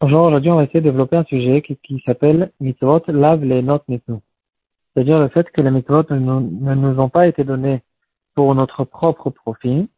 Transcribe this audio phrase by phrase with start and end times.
[0.00, 4.16] Aujourd'hui, on va essayer de développer un sujet qui, s'appelle mitzvot lave les notes nitnu.
[4.94, 7.82] C'est-à-dire le fait que les mitzvot ne, nous ont pas été donnés
[8.34, 9.90] pour notre propre profit.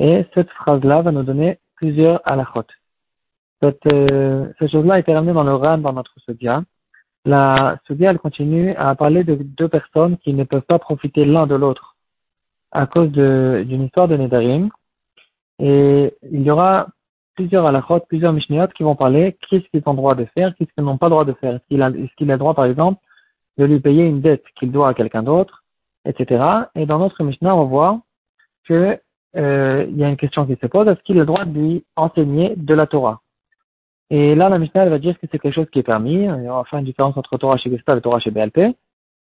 [0.00, 2.64] Et cette phrase-là va nous donner plusieurs halachot.
[3.60, 6.62] Cette, euh, cette chose-là a été ramenée dans le RAN dans notre Sodia.
[7.26, 11.46] La Sodia, elle continue à parler de deux personnes qui ne peuvent pas profiter l'un
[11.46, 11.96] de l'autre
[12.72, 14.70] à cause d'une histoire de Nedarim.
[15.58, 16.88] Et il y aura
[17.34, 20.84] plusieurs halachot, plusieurs mishnayot qui vont parler qu'est-ce qu'ils ont droit de faire, qu'est-ce qu'ils
[20.84, 21.56] n'ont pas droit de faire.
[21.56, 23.00] Est-ce qu'il a, est qu'il a droit, par exemple,
[23.58, 25.64] de lui payer une dette qu'il doit à quelqu'un d'autre,
[26.04, 26.44] etc.
[26.74, 27.98] Et dans notre mishnah, on va voir
[28.68, 28.98] que
[29.36, 31.84] euh, y a une question qui se pose, est-ce qu'il a le droit de lui
[31.96, 33.20] enseigner de la Torah?
[34.08, 36.24] Et là, la mishnah, elle va dire que c'est quelque chose qui est permis.
[36.24, 38.76] Y aura enfin une différence entre Torah chez Gesta et Torah chez BLP.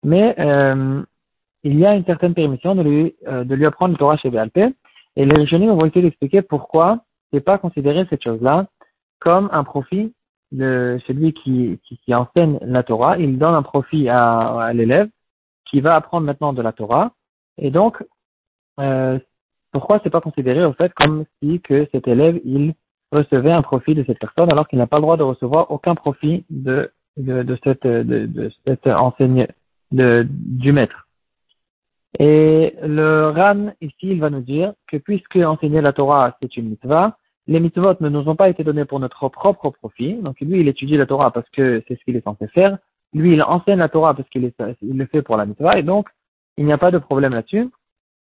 [0.05, 1.03] Mais euh,
[1.63, 4.75] il y a une certaine permission de lui, euh, de lui apprendre Torah chez BLP.
[5.17, 8.67] Et les Rishonim vont essayer d'expliquer pourquoi c'est pas considérer cette chose-là
[9.21, 10.13] comme un profit
[10.53, 11.81] de celui qui,
[12.15, 13.19] enseigne la Torah.
[13.19, 15.09] Il donne un profit à, l'élève
[15.65, 17.13] qui va apprendre maintenant de la Torah.
[17.59, 18.05] Et donc,
[18.81, 19.19] euh,
[19.73, 22.75] pourquoi c'est pas considéré au fait comme si que cet élève il
[23.11, 25.95] recevait un profit de cette personne alors qu'il n'a pas le droit de recevoir aucun
[25.95, 28.51] profit de cette de,
[28.91, 29.47] enseigne
[29.91, 31.09] du maître.
[32.19, 36.71] Et le Ran, ici, il va nous dire que puisque enseigner la Torah, c'est une
[36.71, 40.15] mitzvah, les mitzvot ne nous ont pas été donnés pour notre propre profit.
[40.15, 42.79] Donc lui, il étudie la Torah parce que c'est ce qu'il est censé faire.
[43.13, 44.51] Lui, il enseigne la Torah parce qu'il
[44.83, 45.79] il le fait pour la mitzvah.
[45.79, 46.09] Et donc,
[46.57, 47.69] il n'y a pas de problème là-dessus.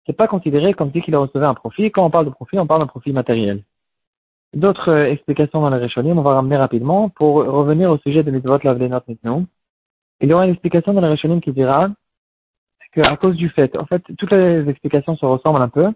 [0.06, 1.90] C'est pas considéré comme si qu'il a reçu un profit.
[1.90, 3.62] Quand on parle de profit, on parle d'un profit matériel.
[4.54, 8.30] D'autres euh, explications dans la Rishonim, on va ramener rapidement pour revenir au sujet de
[8.30, 9.44] mitzvot lavlenot maintenant.
[10.20, 11.88] Il y aura une explication dans la Rishonim qui dira
[12.92, 15.88] qu'à cause du fait, en fait, toutes les explications se ressemblent un peu,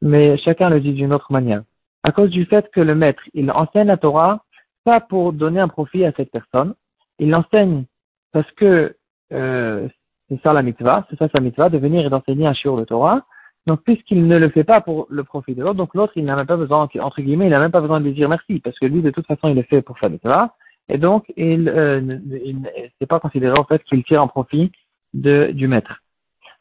[0.00, 1.62] mais chacun le dit d'une autre manière.
[2.02, 4.44] À cause du fait que le maître, il enseigne la Torah,
[4.84, 6.74] pas pour donner un profit à cette personne,
[7.18, 7.84] il l'enseigne
[8.32, 8.96] parce que
[9.32, 9.88] euh,
[10.28, 12.84] c'est ça la mitzvah, c'est ça sa mitzvah, de venir et d'enseigner un shiur de
[12.84, 13.24] Torah.
[13.66, 16.34] Donc, puisqu'il ne le fait pas pour le profit de l'autre, donc l'autre, il n'a
[16.34, 18.76] même pas besoin, entre guillemets, il n'a même pas besoin de lui dire merci, parce
[18.78, 20.56] que lui, de toute façon, il le fait pour sa mitzvah.
[20.88, 24.72] Et donc, il, euh, il c'est pas considéré, en fait, qu'il tire un profit
[25.14, 26.01] de, du maître.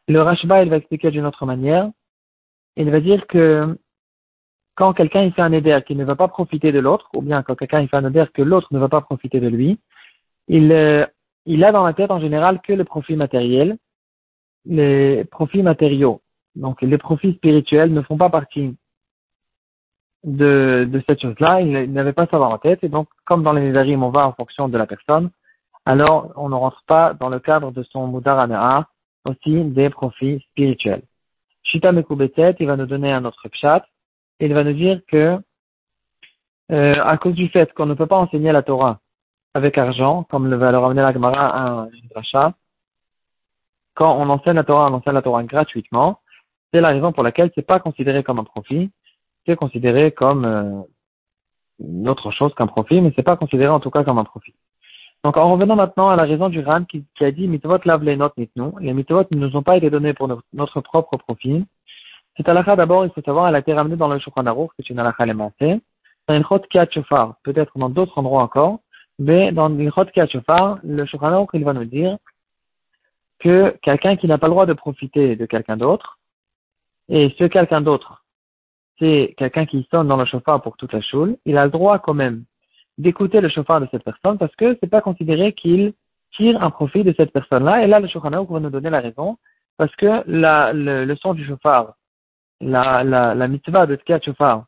[0.08, 1.90] Le Rashba, il va expliquer d'une autre manière.
[2.76, 3.78] Il va dire que
[4.76, 7.56] quand quelqu'un fait un éder qui ne va pas profiter de l'autre, ou bien quand
[7.56, 9.80] quelqu'un fait un éder que l'autre ne va pas profiter de lui,
[10.48, 11.06] il, euh,
[11.46, 13.78] il a dans la tête en général que le profit matériel,
[14.66, 16.22] les profits matériaux.
[16.56, 18.76] Donc les profits spirituels ne font pas partie
[20.24, 23.54] de, de cette chose-là, il, n'avait pas ça dans la tête, et donc comme dans
[23.54, 25.32] les Nédarim on va en fonction de la personne,
[25.86, 28.40] alors on ne rentre pas dans le cadre de son Mudar
[29.26, 31.04] aussi des profits spirituels.
[31.64, 33.86] Shita Mekubetet, il va nous donner un autre pshat,
[34.40, 35.40] et il va nous dire que,
[36.72, 39.00] euh, à cause du fait qu'on ne peut pas enseigner la Torah
[39.54, 42.54] avec argent, comme le va le ramener la Gemara à un rachat,
[43.94, 46.20] quand on enseigne la Torah, on enseigne la Torah gratuitement,
[46.74, 48.90] c'est la raison pour laquelle c'est pas considéré comme un profit,
[49.46, 50.82] c'est considéré comme euh,
[51.80, 54.54] une autre chose qu'un profit, mais c'est pas considéré en tout cas comme un profit.
[55.24, 58.16] Donc, en revenant maintenant à la raison du Ran qui, a dit mitvot lave les
[58.16, 58.74] notes nous.
[58.80, 61.66] Les mitvot ne nous ont pas été donnés pour notre, propre profit.
[62.38, 64.90] Cette halakha, d'abord, il faut savoir, elle a été ramenée dans le Shulchan Aruch, c'est
[64.90, 65.80] une halakha lémancée.
[66.28, 66.62] Dans une chot
[66.92, 68.80] shofar, peut-être dans d'autres endroits encore,
[69.20, 72.18] mais dans une chot shofar, le Shulchan Aruch, il va nous dire
[73.40, 76.18] que quelqu'un qui n'a pas le droit de profiter de quelqu'un d'autre,
[77.10, 78.24] et ce quelqu'un d'autre,
[78.98, 82.00] c'est quelqu'un qui sonne dans le chauffard pour toute la choule, il a le droit
[82.00, 82.46] quand même
[83.02, 85.94] d'écouter le chauffard de cette personne parce que c'est pas considéré qu'il
[86.36, 87.84] tire un profit de cette personne-là.
[87.84, 89.38] Et là, le Shulchan va nous donner la raison
[89.78, 91.96] parce que la, le, son du chauffard,
[92.62, 94.66] la, la, la mitzvah de Tkiat chauffard,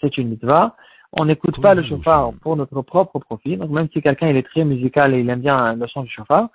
[0.00, 0.76] c'est une mitzvah.
[1.12, 3.56] On n'écoute pas le chauffard pour notre propre profit.
[3.56, 6.10] Donc même si quelqu'un il est très musical et il aime bien le son du
[6.10, 6.48] chauffard,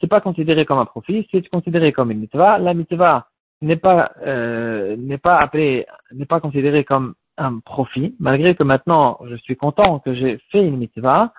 [0.00, 2.58] c'est pas considéré comme un profit, c'est considéré comme une mitzvah.
[2.58, 3.28] La mitzvah
[3.62, 9.18] n'est pas euh, n'est pas appelée, n'est pas considérée comme un profit, malgré que maintenant
[9.28, 11.32] je suis content que j'ai fait une mitzvah,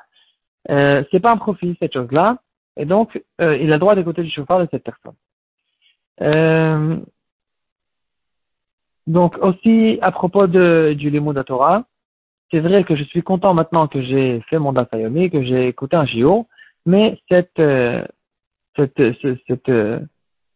[0.70, 2.38] euh, c'est pas un profit cette chose-là,
[2.76, 5.16] et donc euh, il a le droit d'écouter du chauffeur de cette personne.
[6.22, 6.98] Euh,
[9.08, 11.84] donc aussi à propos de, du limo de Torah,
[12.50, 15.96] c'est vrai que je suis content maintenant que j'ai fait mon dasayomi, que j'ai écouté
[15.96, 16.48] un JO,
[16.86, 18.04] mais cette euh,
[18.76, 19.70] cette cette,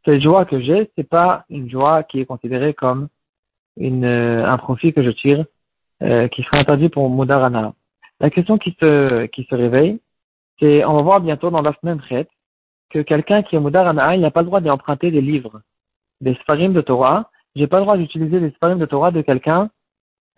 [0.06, 3.10] cette, joie que j'ai, c'est pas une joie qui est considérée comme
[3.78, 5.46] une, euh, un profit que je tire
[6.04, 7.74] euh, qui serait interdit pour Mudarana.
[8.20, 10.00] La question qui se, qui se réveille,
[10.60, 12.30] c'est, on va voir bientôt dans la semaine traite,
[12.90, 15.62] que quelqu'un qui est Mudarana, il n'a pas le droit d'emprunter des livres,
[16.22, 17.30] des Sfarim de Torah.
[17.56, 19.70] J'ai pas le droit d'utiliser les Sfarim de Torah de quelqu'un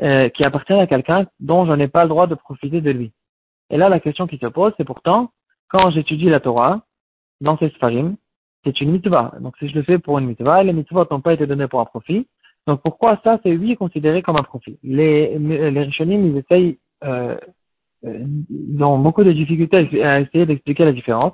[0.01, 3.11] euh, qui appartient à quelqu'un dont je n'ai pas le droit de profiter de lui.
[3.69, 5.31] Et là, la question qui se pose, c'est pourtant,
[5.69, 6.81] quand j'étudie la Torah,
[7.41, 8.15] dans ces sfarim,
[8.63, 9.33] c'est une mitzvah.
[9.39, 11.79] Donc si je le fais pour une mitzvah, les mitzvahs n'ont pas été donnés pour
[11.79, 12.27] un profit.
[12.67, 14.77] Donc pourquoi ça, c'est oui considéré comme un profit?
[14.83, 17.37] Les, les Rishonim, ils essayent, euh,
[18.05, 21.33] euh, ils ont beaucoup de difficultés à essayer d'expliquer la différence.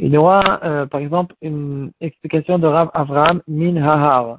[0.00, 4.38] Il y aura, euh, par exemple, une explication de Rav Avram Min Hahar.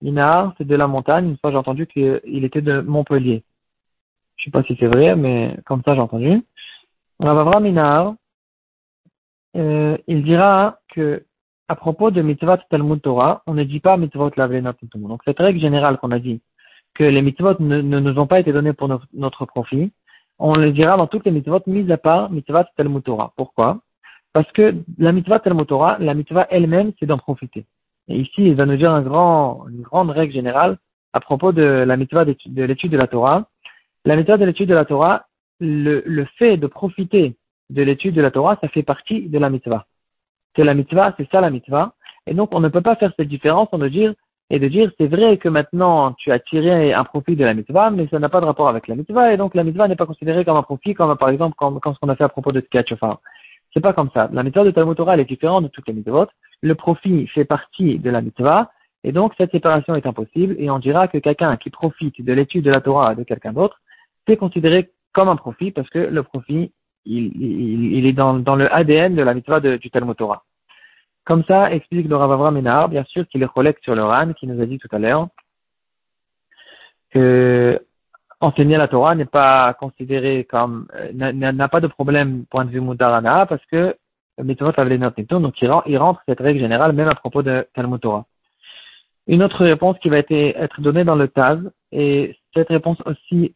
[0.00, 1.28] Minahar, c'est de la montagne.
[1.28, 3.44] Une fois, j'ai entendu qu'il était de Montpellier.
[4.36, 6.42] Je sais pas si c'est vrai, mais comme ça, j'ai entendu.
[7.20, 8.14] Rav Avram Minahar,
[9.54, 11.24] euh, il dira que
[11.72, 15.58] à propos de mitzvot Talmud Torah, on ne dit pas mitzvot lavlenot Donc cette règle
[15.58, 16.42] générale qu'on a dit,
[16.94, 19.90] que les mitzvot ne, nous ont pas été donnés pour notre profit,
[20.38, 23.32] on le dira dans toutes les mitzvot mises à part mitzvot Talmud Torah.
[23.38, 23.80] Pourquoi?
[24.34, 27.64] Parce que la mitzvah Talmud Torah, la mitzvah elle-même, c'est d'en profiter.
[28.08, 30.76] Et ici, il va nous dire une grande règle générale
[31.14, 33.48] à propos de la mitzvah de l'étude de la Torah.
[34.04, 35.24] La mitzvah de l'étude de la Torah,
[35.58, 37.34] le, le fait de profiter
[37.70, 39.86] de l'étude de la Torah, ça fait partie de la mitzvah.
[40.56, 41.94] C'est la mitzvah, c'est ça la mitzvah.
[42.26, 44.14] Et donc, on ne peut pas faire cette différence en de dire,
[44.50, 47.90] et de dire, c'est vrai que maintenant, tu as tiré un profit de la mitzvah,
[47.90, 50.06] mais ça n'a pas de rapport avec la mitzvah, et donc la mitzvah n'est pas
[50.06, 52.60] considérée comme un profit, comme par exemple, comme, ce qu'on a fait à propos de
[52.60, 53.20] Tkiyat Shofar.
[53.72, 54.28] C'est pas comme ça.
[54.32, 56.26] La mitzvah de Talmud Torah, est différente de toutes les mitzvot.
[56.60, 58.70] Le profit fait partie de la mitzvah,
[59.04, 62.64] et donc cette séparation est impossible, et on dira que quelqu'un qui profite de l'étude
[62.64, 63.80] de la Torah de quelqu'un d'autre,
[64.28, 66.72] c'est considéré comme un profit, parce que le profit
[67.04, 70.42] il, est dans, le ADN de la mitzvah du Talmud Torah.
[71.24, 74.32] Comme ça, explique le Rav Avram Ménard, bien sûr qu'il est collecte sur le RAN,
[74.32, 75.28] qui nous a dit tout à l'heure
[77.10, 77.80] que
[78.40, 82.80] enseigner la Torah n'est pas considéré comme, euh, n'a pas de problème point de vue
[82.80, 83.96] Mudarana, parce que
[84.42, 88.24] mitzvot donc il rentre cette règle générale même à propos de Talmud Torah.
[89.28, 91.60] Une autre réponse qui va être, être donnée dans le Taz,
[91.92, 93.54] et cette réponse aussi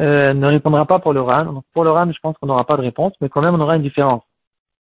[0.00, 1.62] euh, ne répondra pas pour le RAN.
[1.72, 3.76] Pour le RAN, je pense qu'on n'aura pas de réponse, mais quand même on aura
[3.76, 4.22] une différence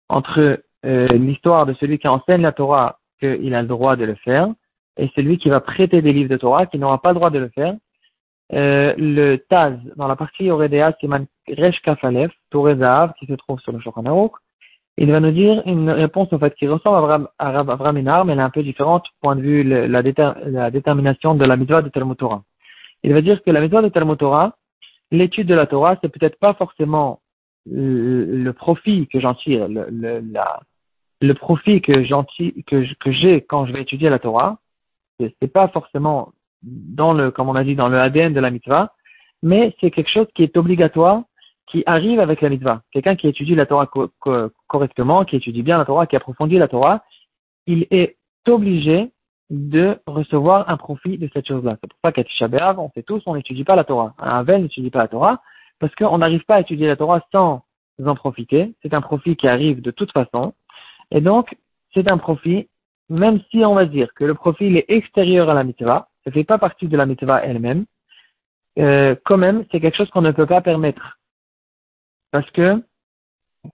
[0.08, 4.14] entre euh, l'histoire de celui qui enseigne la Torah, qu'il a le droit de le
[4.16, 4.48] faire,
[4.96, 7.38] et celui qui va prêter des livres de Torah, qui n'aura pas le droit de
[7.38, 7.74] le faire.
[8.52, 13.72] Euh, le Taz, dans la partie Oredea Siman Resh Kafalef, Zahav, qui se trouve sur
[13.72, 14.02] le Shulchan
[14.96, 18.38] il va nous dire une réponse en fait qui ressemble à Avram Inar, mais elle
[18.38, 22.16] est un peu différente point de vue la, la, détermination de la mitzvah de Talmud
[22.16, 22.42] Torah.
[23.02, 24.54] Il va dire que la mitzvah de Talmud Torah,
[25.10, 27.20] l'étude de la Torah, c'est peut-être pas forcément
[27.66, 32.26] le, profit que j'en tire, le, profit que j'en
[33.06, 34.58] j'ai quand je vais étudier la Torah,
[35.18, 38.92] c'est pas forcément dans le, comme on a dit, dans le ADN de la mitzvah,
[39.42, 41.22] mais c'est quelque chose qui est obligatoire,
[41.66, 42.82] qui arrive avec la mitzvah.
[42.92, 43.88] Quelqu'un qui étudie la Torah
[44.66, 47.04] correctement, qui étudie bien la Torah, qui approfondit la Torah,
[47.66, 48.16] il est
[48.48, 49.10] obligé
[49.50, 51.76] de recevoir un profit de cette chose-là.
[51.80, 52.48] C'est pour ça qu'à Tisha
[52.78, 54.14] on sait tous, on n'étudie pas la Torah.
[54.18, 55.42] Un Avel n'étudie pas la Torah
[55.78, 57.64] parce qu'on n'arrive pas à étudier la Torah sans
[58.04, 58.74] en profiter.
[58.82, 60.54] C'est un profit qui arrive de toute façon.
[61.10, 61.56] Et donc,
[61.92, 62.68] c'est un profit,
[63.08, 66.32] même si on va dire que le profit est extérieur à la mitzvah, ça ne
[66.32, 67.84] fait pas partie de la mitzvah elle-même,
[68.78, 71.18] euh, quand même, c'est quelque chose qu'on ne peut pas permettre.
[72.30, 72.82] Parce que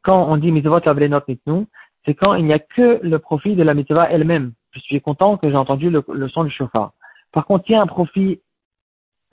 [0.03, 1.67] quand on dit mitzvot not mitnu,
[2.05, 5.37] c'est quand il n'y a que le profit de la mitzvah elle-même je suis content
[5.37, 6.93] que j'ai entendu le, son du chauffard.
[7.33, 8.41] Par contre, il y a un profit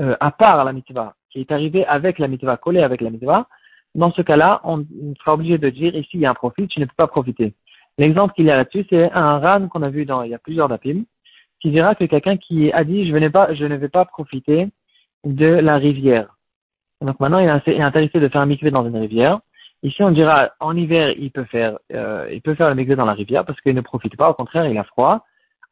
[0.02, 3.48] euh, à part la mitzvah, qui est arrivé avec la mitzvah, collé avec la mitzvah,
[3.96, 4.86] dans ce cas-là, on,
[5.20, 7.54] sera obligé de dire ici il y a un profit, tu ne peux pas profiter.
[7.98, 10.40] L'exemple qu'il y a là-dessus, c'est un ran qu'on a vu dans il y a
[10.40, 11.04] plusieurs dapim,
[11.60, 14.68] qui dira que quelqu'un qui a dit je, ne pas, je ne vais pas profiter
[15.24, 16.38] de la rivière.
[17.02, 19.40] Donc maintenant, il est intéressé de faire un mikvé dans une rivière.
[19.84, 23.06] Ici, on dira en hiver, il peut faire, euh, il peut faire le mikvé dans
[23.06, 24.30] la rivière parce qu'il ne profite pas.
[24.30, 25.24] Au contraire, il a froid.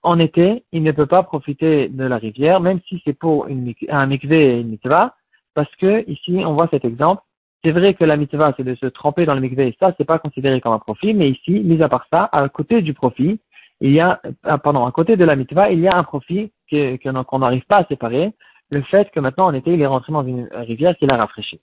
[0.04, 4.06] En été, il ne peut pas profiter de la rivière, même si c'est pour un
[4.06, 5.16] mikvé et une mitzvah,
[5.56, 7.24] parce que ici, on voit cet exemple.
[7.64, 10.06] C'est vrai que la mitzvah, c'est de se tremper dans le mikvé, et ça, c'est
[10.06, 13.40] pas considéré comme un profit, mais ici, mis à part ça, à côté du profit,
[13.82, 16.52] il y a, ah, pardon, à côté de la mitzvah, il y a un profit
[16.70, 18.32] que, qu'on n'arrive pas à séparer,
[18.70, 21.60] le fait que maintenant, en été, il est rentré dans une rivière qui l'a rafraîchi.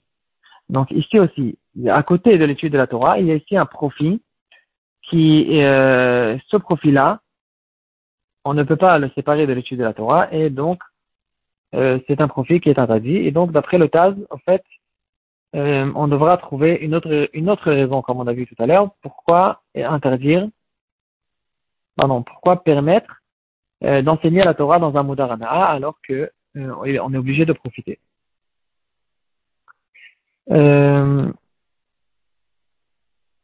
[0.69, 3.65] Donc ici aussi, à côté de l'étude de la Torah, il y a ici un
[3.65, 4.21] profit
[5.03, 7.19] qui, euh, ce profit-là,
[8.45, 10.81] on ne peut pas le séparer de l'étude de la Torah et donc
[11.75, 13.17] euh, c'est un profit qui est interdit.
[13.17, 14.63] Et donc d'après le Taz, en fait,
[15.55, 18.65] euh, on devra trouver une autre, une autre raison, comme on a vu tout à
[18.65, 20.47] l'heure, pourquoi interdire,
[21.95, 23.21] pardon, pourquoi permettre
[23.81, 27.99] d'enseigner la Torah dans un Mudarana alors que on est obligé de profiter.
[30.51, 31.31] Euh,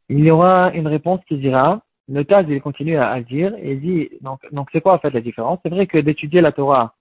[0.08, 4.10] il y aura une réponse qui dira, le Taz, il continue à, dire, et dit,
[4.20, 5.60] donc, donc c'est quoi en fait la différence?
[5.62, 6.94] C'est vrai que d'étudier la Torah,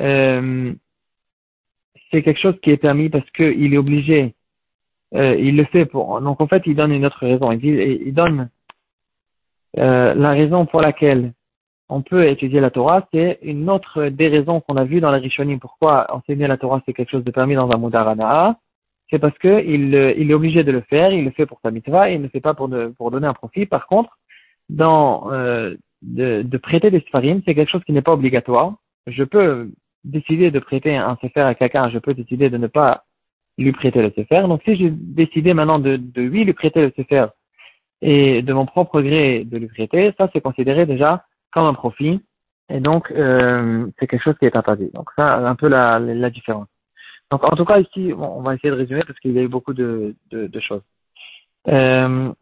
[0.00, 0.72] euh,
[2.10, 4.34] c'est quelque chose qui est permis parce qu'il est obligé,
[5.14, 6.20] euh, il le fait pour.
[6.20, 7.50] Donc en fait, il donne une autre raison.
[7.50, 8.48] Il, dit, il donne
[9.74, 11.32] la raison pour laquelle
[11.88, 15.18] on peut étudier la Torah, c'est une autre des raisons qu'on a vues dans la
[15.18, 15.60] Rishonim.
[15.60, 18.58] Pourquoi enseigner la Torah, c'est quelque chose de permis dans un Mudarana
[19.10, 21.70] C'est parce que il, il, est obligé de le faire, il le fait pour sa
[21.70, 23.66] mitzvah, et il ne le fait pas pour, de, pour donner un profit.
[23.66, 24.18] Par contre,
[24.68, 28.74] dans euh, de, de, prêter des sfarim, c'est quelque chose qui n'est pas obligatoire.
[29.06, 29.70] Je peux
[30.04, 33.04] décider de prêter un sefer à quelqu'un, je peux décider de ne pas
[33.58, 34.42] lui prêter le sefer.
[34.42, 37.26] Donc si j'ai décidé maintenant de, de lui lui prêter le sefer
[38.02, 42.20] et de mon propre gré de lui prêter, ça c'est considéré déjà comme un profit
[42.68, 44.90] et donc euh, c'est quelque chose qui est interdit.
[44.94, 46.68] Donc ça un peu la, la différence.
[47.30, 49.48] Donc en tout cas ici on va essayer de résumer parce qu'il y a eu
[49.48, 50.14] beaucoup de,
[50.60, 50.82] choses.
[51.68, 52.32] Euh,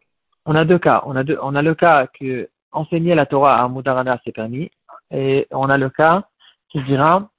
[0.45, 1.03] on a deux cas.
[1.05, 4.69] On a, deux, on a le cas que enseigner la Torah à Mudarana c'est permis
[5.11, 6.27] et on a le cas
[6.69, 7.29] qui dira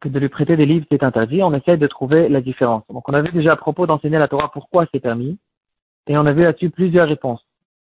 [0.00, 1.42] que de lui prêter des livres c'est interdit.
[1.42, 2.82] On essaie de trouver la différence.
[2.88, 5.38] Donc on a vu déjà à propos d'enseigner la Torah pourquoi c'est permis
[6.08, 7.44] et on a vu là-dessus plusieurs réponses.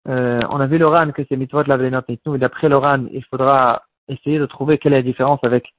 [0.07, 4.37] Euh, on a vu l'Oran que c'est mitzvot la et d'après l'Oran, il faudra essayer
[4.37, 5.73] de trouver quelle est la différence avec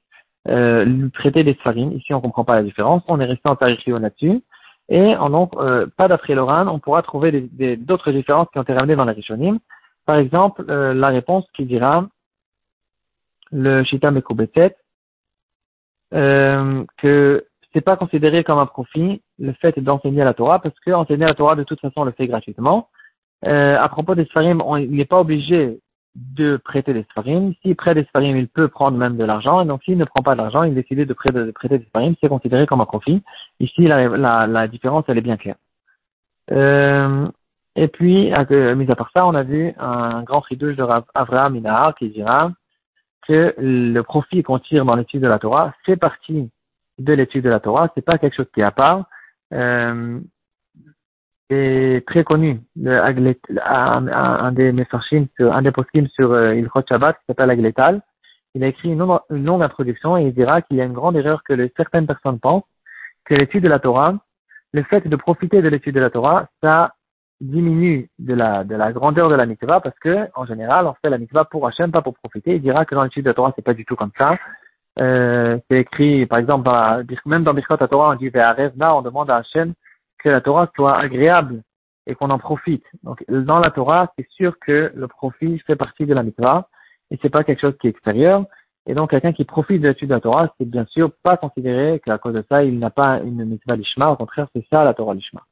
[0.47, 1.91] euh, lui prêter des sfarim.
[1.93, 3.03] Ici, on comprend pas la différence.
[3.07, 4.41] On est resté en tarifio là-dessus.
[4.89, 7.31] Et en donc, euh, pas d'après l'Oran, on pourra trouver
[7.77, 9.59] d'autres différences qui ont été ramenées dans la Rishonim.
[10.05, 12.07] Par exemple, euh, la réponse qui dira
[13.51, 14.75] le Shita Mekubetet,
[16.13, 20.91] euh, que c'est pas considéré comme un profit le fait d'enseigner la Torah parce que
[20.91, 22.89] enseigner la Torah de toute façon on le fait gratuitement.
[23.45, 25.79] Euh, à propos des Sfarim, il n'est pas obligé
[26.15, 27.53] de prêter des Sfarim.
[27.61, 29.61] S'il prête des Sfarim, il peut prendre même de l'argent.
[29.61, 32.15] Et donc s'il ne prend pas d'argent, il décide de prêter, de prêter des Sfarim,
[32.21, 33.21] c'est considéré comme un profit.
[33.59, 35.55] Ici, la, la, la différence, elle est bien claire.
[36.51, 37.27] Euh,
[37.75, 41.95] et puis, mis à part ça, on a vu un grand fridouche de Avraham Inahar
[41.95, 42.51] qui dira
[43.27, 46.49] que le profit qu'on tire dans l'étude de la Torah fait partie
[46.99, 49.05] de l'étude de la Torah, c'est pas quelque chose qui est à part.
[49.53, 50.19] Euh,
[51.49, 57.17] c'est très connu, le un, un, des Mefarshim, un des poskim sur euh, Ilchot Shabbat,
[57.17, 58.01] qui s'appelle Agletal.
[58.55, 61.43] Il a écrit une, longue introduction et il dira qu'il y a une grande erreur
[61.43, 62.63] que certaines personnes pensent,
[63.25, 64.15] que l'étude de la Torah,
[64.73, 66.95] le fait de profiter de l'étude de la Torah, ça
[67.41, 71.09] diminue de la, de la grandeur de la mitzvah parce que, en général, on fait
[71.09, 72.55] la mitzvah pour Hachem, pas pour profiter.
[72.55, 74.37] Il dira que dans l'étude de la Torah, c'est pas du tout comme ça.
[74.99, 76.69] Euh, c'est écrit, par exemple,
[77.25, 79.73] même dans Birkot Torah, on dit on demande à Hachem
[80.25, 81.61] que la Torah soit agréable
[82.07, 82.83] et qu'on en profite.
[83.03, 86.67] Donc, dans la Torah, c'est sûr que le profit fait partie de la mitzvah
[87.11, 88.45] et c'est pas quelque chose qui est extérieur.
[88.87, 92.01] Et donc, quelqu'un qui profite de l'étude de la Torah, c'est bien sûr pas considéré
[92.03, 94.09] qu'à cause de ça, il n'a pas une mitzvah lishma.
[94.09, 95.43] Au contraire, c'est ça la Torah lishma.